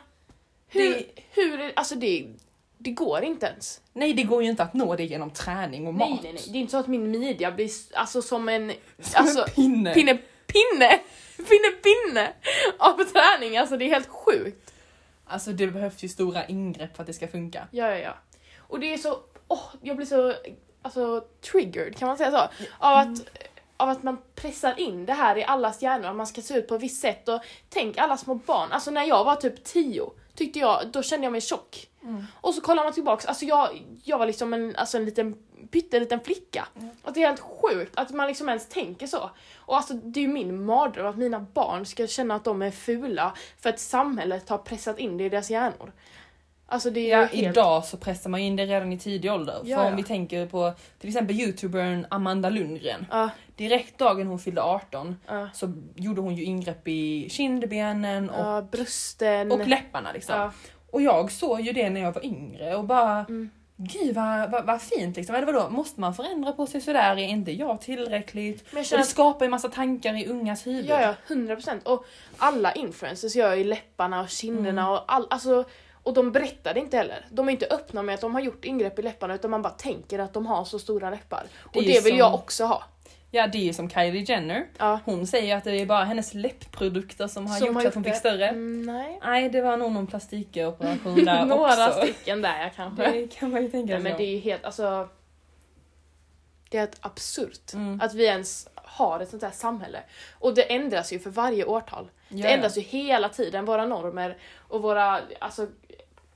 Hur, 0.69 0.91
Det- 0.95 1.07
hur, 1.31 1.61
är- 1.61 1.73
alltså 1.77 1.95
det, 1.95 2.27
det 2.79 2.91
går 2.91 3.23
inte 3.23 3.47
ens. 3.47 3.81
Nej 3.93 4.13
det 4.13 4.23
går 4.23 4.43
ju 4.43 4.51
inte 4.51 4.63
att 4.63 4.75
nå 4.75 4.97
det 4.97 5.05
genom 5.05 5.31
träning 5.31 5.87
och 5.87 5.95
mat. 5.95 6.09
Nej, 6.09 6.21
nej, 6.23 6.33
nej. 6.33 6.43
Det 6.53 6.59
är 6.59 6.61
inte 6.61 6.71
så 6.71 6.77
att 6.79 6.87
min 6.89 7.11
midja 7.11 7.53
blir 7.53 7.71
alltså 7.95 8.23
som 8.23 8.49
en... 8.49 8.73
Som 8.99 9.23
alltså, 9.23 9.41
en 9.41 9.47
pinne. 9.55 9.95
pinne. 9.95 10.19
Pinne! 10.47 11.01
Pinne, 11.37 11.69
pinne! 11.83 12.33
Av 12.79 13.05
träning, 13.05 13.57
alltså 13.57 13.77
det 13.77 13.85
är 13.85 13.89
helt 13.89 14.09
sjukt. 14.09 14.73
Alltså 15.29 15.53
det 15.53 15.67
behövs 15.67 16.05
ju 16.05 16.09
stora 16.09 16.47
ingrepp 16.47 16.97
för 16.97 17.03
att 17.03 17.07
det 17.07 17.13
ska 17.13 17.29
funka. 17.29 17.69
Ja, 17.71 17.89
ja, 17.91 17.97
ja. 17.97 18.15
Och 18.59 18.81
det 18.81 18.95
är 18.95 18.99
så... 18.99 19.19
Åh, 19.49 19.65
jag 19.83 19.97
blir 19.97 20.07
så 20.07 20.35
alltså, 20.83 21.25
triggered, 21.53 21.97
kan 21.97 22.09
man 22.09 22.17
säga 22.17 22.31
så? 22.31 22.49
Av 22.79 22.97
att 22.97 23.29
av 23.81 23.89
att 23.89 24.03
man 24.03 24.19
pressar 24.35 24.81
in 24.81 25.07
det 25.07 25.13
här 25.13 25.39
i 25.39 25.45
allas 25.45 25.83
hjärnor, 25.83 26.09
att 26.09 26.17
man 26.17 26.27
ska 26.27 26.43
se 26.43 26.55
ut 26.55 26.69
på 26.69 26.75
ett 26.75 26.83
visst 26.83 27.01
sätt 27.01 27.29
och 27.29 27.41
tänk 27.69 27.99
alla 27.99 28.17
små 28.17 28.35
barn, 28.35 28.73
alltså 28.73 28.91
när 28.91 29.05
jag 29.05 29.25
var 29.25 29.37
typ 29.37 29.65
tio 29.65 30.11
tyckte 30.39 30.59
jag, 30.59 30.81
då 30.93 31.03
kände 31.03 31.25
jag 31.27 31.33
mig 31.33 31.41
tjock. 31.41 31.89
Och 32.35 32.55
så 32.55 32.61
kollar 32.61 32.85
man 32.85 32.93
tillbaks, 32.93 33.27
alltså 33.27 33.45
jag, 33.45 33.69
jag 34.05 34.19
var 34.19 34.27
liksom 34.27 34.53
en, 34.53 34.77
alltså 34.77 34.97
en 34.97 35.05
liten 35.05 35.37
pytteliten 35.71 36.21
flicka. 36.21 36.69
Och 37.03 37.13
det 37.13 37.23
är 37.23 37.29
helt 37.29 37.41
sjukt 37.41 37.93
att 37.99 38.11
man 38.11 38.27
liksom 38.29 38.49
ens 38.49 38.69
tänker 38.69 39.07
så. 39.07 39.31
Och 39.57 39.77
alltså 39.77 39.95
det 39.95 40.21
är 40.21 40.23
ju 40.23 40.29
min 40.29 40.65
mardröm 40.65 41.07
att 41.07 41.17
mina 41.17 41.41
barn 41.41 41.87
ska 41.87 42.07
känna 42.07 42.35
att 42.35 42.45
de 42.45 42.63
är 42.63 42.71
fula 42.71 43.35
för 43.61 43.71
att 43.71 43.81
samhället 43.81 44.49
har 44.49 44.59
pressat 44.59 44.99
in 44.99 45.17
det 45.17 45.25
i 45.25 45.29
deras 45.29 45.51
hjärnor. 45.51 45.93
Alltså 46.67 46.91
det 46.91 47.11
är 47.13 47.21
Ja, 47.21 47.25
helt... 47.27 47.57
idag 47.57 47.85
så 47.85 47.97
pressar 47.97 48.31
man 48.31 48.41
in 48.41 48.57
det 48.57 48.67
redan 48.67 48.93
i 48.93 48.99
tidig 48.99 49.33
ålder. 49.33 49.61
Ja, 49.65 49.77
För 49.77 49.85
ja. 49.85 49.91
om 49.91 49.97
vi 49.97 50.03
tänker 50.03 50.47
på 50.47 50.73
till 50.99 51.09
exempel 51.09 51.41
youtubern 51.41 52.07
Amanda 52.11 52.51
Lundgren. 52.51 53.07
Ja, 53.11 53.31
Direkt 53.59 53.99
dagen 53.99 54.27
hon 54.27 54.39
fyllde 54.39 54.63
18 54.63 55.17
ja, 55.27 55.49
så 55.55 55.73
gjorde 55.97 56.21
hon 56.21 56.35
ju 56.35 56.45
ingrepp 56.45 56.89
i 56.89 57.29
kindbenen 57.31 58.31
och, 58.31 58.47
ja, 58.47 58.63
brösten. 58.63 59.53
och 59.53 59.67
läpparna 59.69 60.13
liksom. 60.13 60.35
Ja. 60.37 60.53
Och 60.91 61.03
jag 61.03 61.33
såg 61.33 61.61
ju 61.61 61.73
det 61.73 61.91
när 61.91 62.01
jag 62.01 62.13
var 62.13 62.25
yngre 62.25 62.77
och 62.77 62.85
bara 62.85 63.19
Mm. 63.19 63.51
Gud 63.81 64.15
vad, 64.15 64.51
vad, 64.51 64.67
vad 64.67 64.83
fint 64.83 65.17
liksom. 65.17 65.35
Eller 65.35 65.47
vadå, 65.53 65.71
måste 65.71 66.01
man 66.01 66.15
förändra 66.15 66.53
på 66.53 66.67
sig 66.67 66.81
sådär? 66.81 67.13
Är 67.17 67.29
inte 67.29 67.53
jag 67.53 67.81
tillräckligt? 67.81 68.65
Men 68.73 68.83
jag 68.83 68.93
Och 68.93 68.99
det 68.99 69.05
skapar 69.05 69.45
ju 69.45 69.51
massa 69.51 69.69
tankar 69.69 70.15
i 70.15 70.27
ungas 70.27 70.67
huvud. 70.67 70.87
Ja, 70.87 71.01
ja, 71.03 71.15
100 71.27 71.55
procent. 71.55 71.87
Och 71.87 72.05
alla 72.39 72.73
influencers 72.73 73.37
gör 73.37 73.55
ju 73.55 73.65
läpparna 73.65 74.21
och 74.21 74.29
kinderna 74.29 74.83
Mm. 74.83 74.93
och 74.93 75.05
all, 75.13 75.27
alltså, 75.31 75.65
och 76.03 76.15
de 76.15 76.33
berättar 76.33 76.75
det 76.75 76.81
inte 76.81 76.97
heller. 76.97 77.27
De 77.31 77.49
är 77.49 77.53
inte 77.53 77.67
öppna 77.71 78.03
med 78.03 78.15
att 78.15 78.21
de 78.21 78.35
har 78.35 78.41
gjort 78.41 78.65
ingrepp 78.65 78.99
i 78.99 79.03
läpparna 79.03 79.35
utan 79.35 79.51
man 79.51 79.63
bara 79.63 79.73
tänker 79.73 80.19
att 80.19 80.35
de 80.35 80.47
har 80.47 80.65
så 80.65 80.79
stora 80.79 81.11
läppar. 81.11 81.47
Det 81.73 81.79
och 81.79 81.85
det 81.85 81.89
vill 81.89 82.03
som- 82.03 82.17
jag 82.17 82.35
också 82.35 82.65
ha. 82.65 82.83
Ja, 83.31 83.47
det 83.47 83.59
är 83.59 83.63
ju 83.63 83.73
som 83.73 83.91
Kylie 83.91 84.25
Jenner. 84.29 84.67
Ja. 84.79 85.01
Hon 85.05 85.27
säger 85.27 85.57
att 85.57 85.65
det 85.65 85.71
är 85.81 85.87
bara 85.87 86.05
hennes 86.05 86.35
läppprodukter 86.35 87.27
som 87.27 87.47
har 87.47 87.57
Som 87.57 87.67
gjort 87.67 87.75
har 87.75 87.83
så 87.83 87.89
att 87.89 87.95
hon 87.95 88.05
fick 88.05 88.13
det. 88.13 88.19
större. 88.19 88.49
Mm, 88.49 88.83
nej. 88.83 89.19
Nej, 89.23 89.49
det 89.49 89.61
var 89.63 89.77
nog 89.77 89.93
någon 89.93 90.07
plastikoperation 90.07 91.15
där 91.25 91.45
Några 91.45 91.89
också. 91.89 92.01
stycken 92.03 92.43
där 92.43 92.61
jag 92.63 92.75
kanske. 92.75 93.11
Det 93.11 93.35
kan 93.35 93.51
man 93.51 93.63
ju 93.63 93.71
tänka 93.71 93.95
sig. 93.95 94.03
men 94.03 94.17
det 94.17 94.23
är 94.25 94.31
ju 94.31 94.39
helt, 94.39 94.65
alltså. 94.65 95.09
Det 96.71 96.77
är 96.77 96.81
helt 96.81 96.97
absurt 97.01 97.73
Mm. 97.75 98.01
att 98.01 98.15
vi 98.15 98.25
ens 98.25 98.69
har 98.75 99.21
ett 99.21 99.29
sånt 99.31 99.43
här 99.43 99.51
samhälle. 99.51 99.99
Och 100.39 100.55
det 100.55 100.63
ändras 100.75 101.13
ju 101.13 101.19
för 101.19 101.31
varje 101.31 101.65
årtal. 101.65 102.11
Ja, 102.29 102.37
Det 102.37 102.43
ja. 102.43 102.49
ändras 102.49 102.77
ju 102.79 102.81
hela 102.81 103.29
tiden, 103.29 103.65
våra 103.65 103.87
normer 103.87 104.37
och 104.57 104.83
våra 104.83 105.21
alltså, 105.39 105.67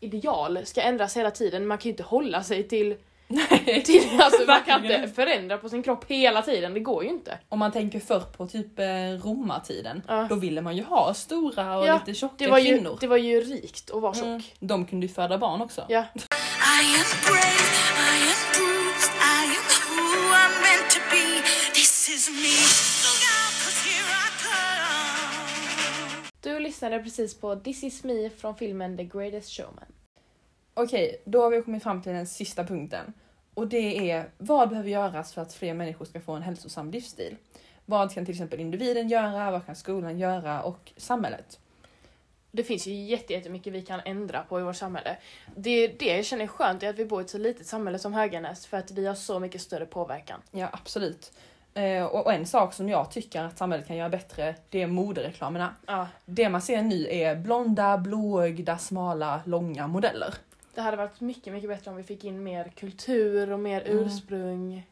ideal 0.01 0.59
ska 0.67 0.81
ändras 0.83 1.17
hela 1.17 1.31
tiden. 1.31 1.67
Man 1.67 1.79
kan 1.79 1.85
ju 1.85 1.91
inte 1.91 2.03
hålla 2.03 2.43
sig 2.43 2.69
till, 2.69 2.97
Nej. 3.33 3.83
till 3.87 4.21
alltså, 4.21 4.43
man 4.47 4.63
kan 4.63 4.85
inte 4.85 5.09
förändra 5.09 5.59
på 5.59 5.69
sin 5.69 5.83
kropp 5.83 6.05
hela 6.09 6.43
tiden, 6.43 6.75
det 6.75 6.81
går 6.81 7.05
ju 7.05 7.11
inte. 7.11 7.39
Om 7.49 7.59
man 7.59 7.73
tänker 7.73 8.01
förr 8.01 8.21
på 8.37 8.47
typ 8.47 8.79
eh, 8.79 8.85
romartiden, 9.25 10.03
Ja. 10.09 10.27
då 10.29 10.35
ville 10.35 10.61
man 10.61 10.77
ju 10.77 10.83
ha 10.83 11.15
stora 11.15 11.79
och 11.79 11.87
Ja, 11.87 11.95
lite 12.07 12.19
tjocka 12.21 12.35
Det 12.45 12.51
var, 12.51 12.59
ju, 12.59 12.75
kvinnor. 12.77 12.99
det 13.01 13.07
var 13.07 13.17
ju 13.17 13.41
rikt 13.41 13.91
att 13.91 14.03
vara 14.03 14.15
tjock. 14.15 14.25
Mm. 14.25 14.43
De 14.61 14.87
kunde 14.87 15.07
ju 15.07 15.13
föda 15.13 15.39
barn 15.39 15.61
också. 15.63 15.85
Ja. 15.89 16.01
I 16.01 16.05
am 16.05 17.11
brave, 17.27 17.69
I 17.99 18.19
am 18.33 18.43
bruised, 18.55 19.15
I 19.15 19.45
am 19.57 19.65
who 19.89 20.35
I'm 20.35 20.55
meant 20.65 20.91
to 20.91 21.01
be. 21.11 21.43
This 21.75 22.09
is 22.09 22.29
me. 22.31 22.55
Look 23.05 23.23
out, 23.35 23.53
'cause 23.61 23.89
here 23.89 24.11
I 24.25 24.29
come. 24.43 26.31
Du 26.41 26.59
lyssnade 26.61 26.99
precis 26.99 27.41
på 27.41 27.57
This 27.57 27.85
is 27.85 28.05
me 28.05 28.31
från 28.41 28.57
filmen 28.57 28.97
The 28.97 29.05
Greatest 29.05 29.51
Showman. 29.57 29.85
Okej, 30.75 31.23
då 31.25 31.43
har 31.43 31.51
vi 31.51 31.63
kommit 31.63 31.83
fram 31.83 32.03
till 32.03 32.13
den 32.13 32.27
sista 32.27 32.65
punkten. 32.65 33.13
Och 33.55 33.67
det 33.69 34.11
är 34.11 34.31
vad 34.39 34.69
behöver 34.69 34.89
göras 34.91 35.33
för 35.35 35.43
att 35.43 35.55
fler 35.55 35.75
människor 35.75 36.05
ska 36.05 36.21
få 36.21 36.33
en 36.33 36.43
hälsosam 36.43 36.91
livsstil? 36.91 37.37
Vad 37.87 38.15
kan 38.15 38.25
till 38.27 38.35
exempel 38.35 38.61
individen 38.61 39.09
göra? 39.09 39.51
Vad 39.51 39.67
kan 39.67 39.77
skolan 39.77 40.19
göra? 40.19 40.63
Och 40.63 40.93
samhället? 40.97 41.59
Det 42.51 42.65
finns 42.65 42.87
ju 42.87 42.93
jätte- 42.95 43.33
jättemycket 43.33 43.73
vi 43.73 43.83
kan 43.83 44.01
ändra 44.05 44.43
på 44.43 44.61
i 44.61 44.63
vårt 44.63 44.77
samhälle. 44.77 45.17
Det, 45.57 45.87
det 45.89 46.17
jag 46.17 46.25
känner 46.25 46.45
är 46.45 46.49
skönt 46.49 46.83
är 46.83 46.89
att 46.91 46.99
vi 46.99 47.05
bor 47.05 47.21
i 47.21 47.25
ett 47.25 47.31
så 47.31 47.39
litet 47.39 47.67
samhälle 47.67 47.99
som 47.99 48.13
Höganäs 48.13 48.67
för 48.67 48.77
att 48.77 48.91
vi 48.91 49.07
har 49.07 49.15
så 49.15 49.39
mycket 49.39 49.61
större 49.61 49.87
påverkan. 49.87 50.41
Ja, 50.51 50.69
absolut. 50.73 51.33
Eh, 51.75 52.05
och, 52.05 52.27
och 52.27 52.33
en 52.33 52.47
sak 52.47 52.75
som 52.75 52.89
jag 52.89 53.11
tycker 53.11 53.43
att 53.43 53.59
samhället 53.59 53.87
kan 53.87 53.97
göra 53.97 54.09
bättre, 54.09 54.55
det 54.71 54.83
är 54.83 54.87
modereklamerna. 54.87 55.75
Ja, 55.87 56.09
Det 56.25 56.49
man 56.49 56.63
ser 56.63 56.83
nu 56.83 57.07
är 57.11 57.37
blonda, 57.37 57.99
blåögda, 57.99 58.79
smala, 58.79 59.41
långa 59.47 59.87
modeller. 59.87 60.35
Det 60.75 60.81
hade 60.81 60.97
varit 60.97 61.21
mycket, 61.21 61.53
mycket 61.53 61.71
bättre 61.71 61.91
om 61.91 61.97
vi 61.97 62.03
fick 62.03 62.25
in 62.25 62.43
mer 62.43 62.73
kultur 62.77 63.53
och 63.53 63.61
mer 63.61 63.81
Mm. 63.87 63.99
ursprung. 63.99 64.87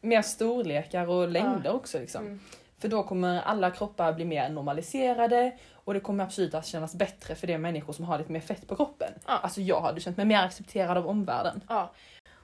Mer 0.00 0.22
storlekar 0.22 1.08
och 1.08 1.28
längder 1.28 1.74
också 1.74 1.98
liksom. 1.98 2.26
Mm. 2.26 2.40
För 2.78 2.88
då 2.88 3.02
kommer 3.02 3.40
alla 3.40 3.70
kroppar 3.70 4.12
bli 4.12 4.24
mer 4.24 4.48
normaliserade 4.48 5.58
och 5.72 5.94
det 5.94 6.00
kommer 6.00 6.24
absolut 6.24 6.54
att 6.54 6.66
kännas 6.66 6.94
bättre 6.94 7.34
för 7.34 7.46
de 7.46 7.58
människor 7.58 7.92
som 7.92 8.04
har 8.04 8.18
lite 8.18 8.32
mer 8.32 8.40
fett 8.40 8.68
på 8.68 8.76
kroppen. 8.76 9.12
Ja. 9.26 9.32
Alltså 9.38 9.60
jag 9.60 9.80
hade 9.80 10.00
känt 10.00 10.16
mig 10.16 10.26
mer 10.26 10.42
accepterad 10.42 10.98
av 10.98 11.06
omvärlden. 11.06 11.60
Ja. 11.68 11.92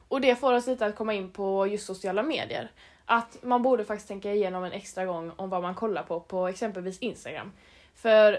Och 0.08 0.20
det 0.20 0.36
får 0.36 0.52
oss 0.52 0.66
lite 0.66 0.86
att 0.86 0.96
komma 0.96 1.14
in 1.14 1.30
på 1.30 1.66
just 1.66 1.86
sociala 1.86 2.22
medier. 2.22 2.70
Att 3.04 3.38
man 3.42 3.62
borde 3.62 3.84
faktiskt 3.84 4.08
tänka 4.08 4.32
igenom 4.32 4.64
en 4.64 4.72
extra 4.72 5.04
gång 5.04 5.32
om 5.36 5.50
vad 5.50 5.62
man 5.62 5.74
kollar 5.74 6.02
på 6.02 6.20
på 6.20 6.48
exempelvis 6.48 6.98
Instagram. 6.98 7.52
För 7.94 8.38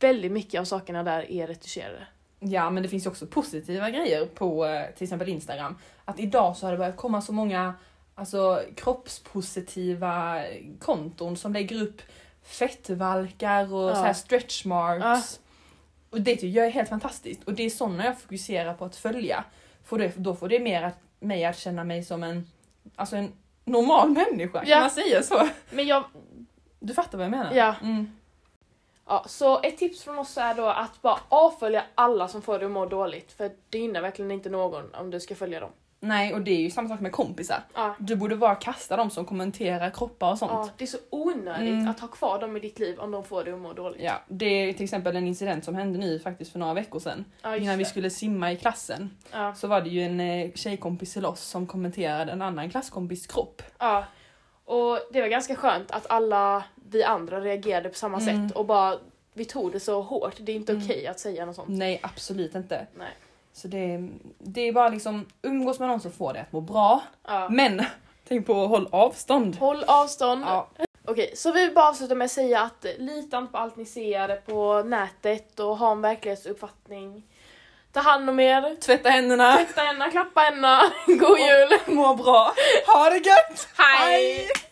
väldigt 0.00 0.32
mycket 0.32 0.60
av 0.60 0.64
sakerna 0.64 1.02
där 1.02 1.30
är 1.30 1.46
retuscherade. 1.46 2.06
Ja 2.40 2.70
men 2.70 2.82
det 2.82 2.88
finns 2.88 3.06
ju 3.06 3.10
också 3.10 3.26
positiva 3.26 3.90
grejer 3.90 4.26
på 4.26 4.66
eh, 4.66 4.94
till 4.94 5.04
exempel 5.04 5.28
Instagram. 5.28 5.78
Att 6.04 6.20
idag 6.20 6.56
så 6.56 6.66
har 6.66 6.72
det 6.72 6.78
börjat 6.78 6.96
komma 6.96 7.20
så 7.22 7.32
många 7.32 7.74
alltså, 8.14 8.62
kroppspositiva 8.76 10.42
konton 10.80 11.36
som 11.36 11.52
lägger 11.52 11.82
upp 11.82 12.02
fettvalkar 12.42 13.74
och 13.74 13.90
Ja. 13.90 13.94
så 13.94 14.00
här 14.02 14.12
stretch 14.12 14.64
marks. 14.64 15.40
Och 16.10 16.20
det 16.20 16.34
tycker 16.36 16.48
jag 16.48 16.66
är 16.66 16.70
helt 16.70 16.88
fantastiskt. 16.88 17.44
Och 17.44 17.52
det 17.52 17.62
är 17.62 17.70
sådana 17.70 18.04
jag 18.04 18.20
fokuserar 18.20 18.74
på 18.74 18.84
att 18.84 18.96
följa. 18.96 19.44
För 19.84 19.98
det, 19.98 20.12
då 20.16 20.34
får 20.34 20.48
det 20.48 20.60
mer 20.60 20.82
att, 20.82 20.98
mig 21.20 21.44
att 21.44 21.58
känna 21.58 21.84
mig 21.84 22.04
som 22.04 22.22
en, 22.22 22.46
alltså 22.96 23.16
en 23.16 23.32
normal 23.64 24.10
människa, 24.10 24.58
kan 24.60 24.68
Ja. 24.68 24.80
man 24.80 24.90
säga 24.90 25.22
så? 25.22 25.48
Men 25.70 25.86
jag, 25.86 26.04
Du 26.80 26.94
fattar 26.94 27.18
vad 27.18 27.24
jag 27.24 27.30
menar? 27.30 27.54
Ja. 27.54 27.74
Mm. 27.82 28.12
Ja, 29.08 29.24
så 29.28 29.60
ett 29.62 29.78
tips 29.78 30.02
från 30.04 30.18
oss 30.18 30.36
är 30.38 30.54
då 30.54 30.66
att 30.66 31.02
bara 31.02 31.18
avfölja 31.28 31.82
alla 31.94 32.28
som 32.28 32.42
får 32.42 32.58
dig 32.58 32.66
att 32.66 32.72
må 32.72 32.86
dåligt. 32.86 33.32
För 33.32 33.50
det 33.70 33.78
gynnar 33.78 34.00
verkligen 34.00 34.30
inte 34.30 34.50
någon 34.50 34.94
om 34.94 35.10
du 35.10 35.20
ska 35.20 35.34
följa 35.34 35.60
dem. 35.60 35.70
Nej, 36.00 36.34
och 36.34 36.40
det 36.40 36.50
är 36.50 36.60
ju 36.60 36.70
samma 36.70 36.88
sak 36.88 37.00
med 37.00 37.12
kompisar. 37.12 37.60
Ja, 37.74 37.94
Du 37.98 38.16
borde 38.16 38.36
bara 38.36 38.54
kasta 38.54 38.96
dem 38.96 39.10
som 39.10 39.24
kommenterar 39.24 39.90
kroppar 39.90 40.30
och 40.32 40.38
sånt. 40.38 40.52
ja 40.52 40.68
det 40.76 40.84
är 40.84 40.86
så 40.86 40.98
onödigt 41.10 41.68
Mm. 41.72 41.88
att 41.88 42.00
ha 42.00 42.08
kvar 42.08 42.38
dem 42.38 42.56
i 42.56 42.60
ditt 42.60 42.78
liv 42.78 42.98
om 42.98 43.10
de 43.10 43.24
får 43.24 43.44
dig 43.44 43.52
att 43.52 43.58
må 43.60 43.72
dåligt. 43.72 44.02
Ja, 44.02 44.22
det 44.28 44.46
är 44.46 44.72
till 44.72 44.84
exempel 44.84 45.16
en 45.16 45.26
incident 45.26 45.64
som 45.64 45.74
hände 45.74 45.98
nu 45.98 46.18
faktiskt 46.18 46.52
för 46.52 46.58
några 46.58 46.74
veckor 46.74 46.98
sedan. 47.00 47.24
Ja, 47.42 47.56
Innan 47.56 47.78
vi 47.78 47.84
skulle 47.84 48.10
simma 48.10 48.52
i 48.52 48.56
klassen 48.56 49.10
Ja, 49.32 49.54
så 49.54 49.66
var 49.68 49.80
det 49.80 49.88
ju 49.88 50.02
en 50.02 50.20
eh, 50.20 50.52
tjejkompis 50.54 51.12
till 51.12 51.26
oss 51.26 51.40
som 51.40 51.66
kommenterade 51.66 52.32
en 52.32 52.42
annan 52.42 52.70
klasskompis 52.70 53.26
kropp. 53.26 53.62
ja. 53.78 54.04
Och 54.64 54.98
det 55.12 55.20
var 55.20 55.28
ganska 55.28 55.54
skönt 55.56 55.90
att 55.90 56.06
alla 56.10 56.64
vi 56.90 57.02
andra 57.04 57.40
reagerade 57.40 57.88
på 57.88 57.94
samma 57.94 58.18
Mm. 58.20 58.48
sätt 58.48 58.56
och 58.56 58.66
bara 58.66 58.94
vi 59.34 59.44
tog 59.44 59.72
det 59.72 59.80
så 59.80 60.02
hårt. 60.02 60.34
Det 60.38 60.52
är 60.52 60.56
inte 60.56 60.72
Mm. 60.72 60.84
okej 60.84 61.06
att 61.06 61.20
säga 61.20 61.46
något 61.46 61.56
sånt. 61.56 61.68
Nej, 61.68 62.00
absolut 62.02 62.54
inte. 62.54 62.86
Nej. 62.94 63.08
Så 63.52 63.68
det, 63.68 64.08
det 64.38 64.60
är 64.60 64.72
bara 64.72 64.88
liksom 64.88 65.26
umgås 65.42 65.78
med 65.78 65.88
någon 65.88 66.00
som 66.00 66.12
får 66.12 66.32
dig 66.32 66.42
att 66.42 66.52
må 66.52 66.60
bra. 66.60 67.02
Ja. 67.26 67.48
Men 67.50 67.84
tänk 68.28 68.46
på 68.46 68.62
att 68.62 68.68
håll 68.68 68.88
avstånd. 68.92 69.56
Håll 69.56 69.84
avstånd. 69.86 70.44
Ja, 70.46 70.68
Okej, 71.08 71.32
så 71.36 71.52
vi 71.52 71.60
vill 71.66 71.74
bara 71.74 71.88
avsluta 71.88 72.14
med 72.14 72.24
att 72.24 72.30
säga 72.30 72.60
att 72.60 72.86
lita 72.98 73.38
inte 73.38 73.52
på 73.52 73.58
allt 73.58 73.76
ni 73.76 73.84
ser 73.84 74.36
på 74.36 74.82
nätet 74.82 75.60
och 75.60 75.76
ha 75.76 75.92
en 75.92 76.00
verklighetsuppfattning. 76.00 77.22
Ta 77.92 78.00
hand 78.00 78.30
om 78.30 78.40
er, 78.40 78.76
tvätta 78.80 79.08
händerna, 79.10 79.56
tvätta 79.56 79.80
händerna, 79.80 80.10
klappa 80.10 80.40
händerna, 80.40 80.80
god 81.06 81.38
jul! 81.38 81.96
må 81.96 82.14
bra, 82.14 82.52
ha 82.86 83.10
det 83.10 83.16
gött! 83.16 83.68
Hej! 83.76 84.34
Det 84.34 84.44
köksgolv 84.44 84.65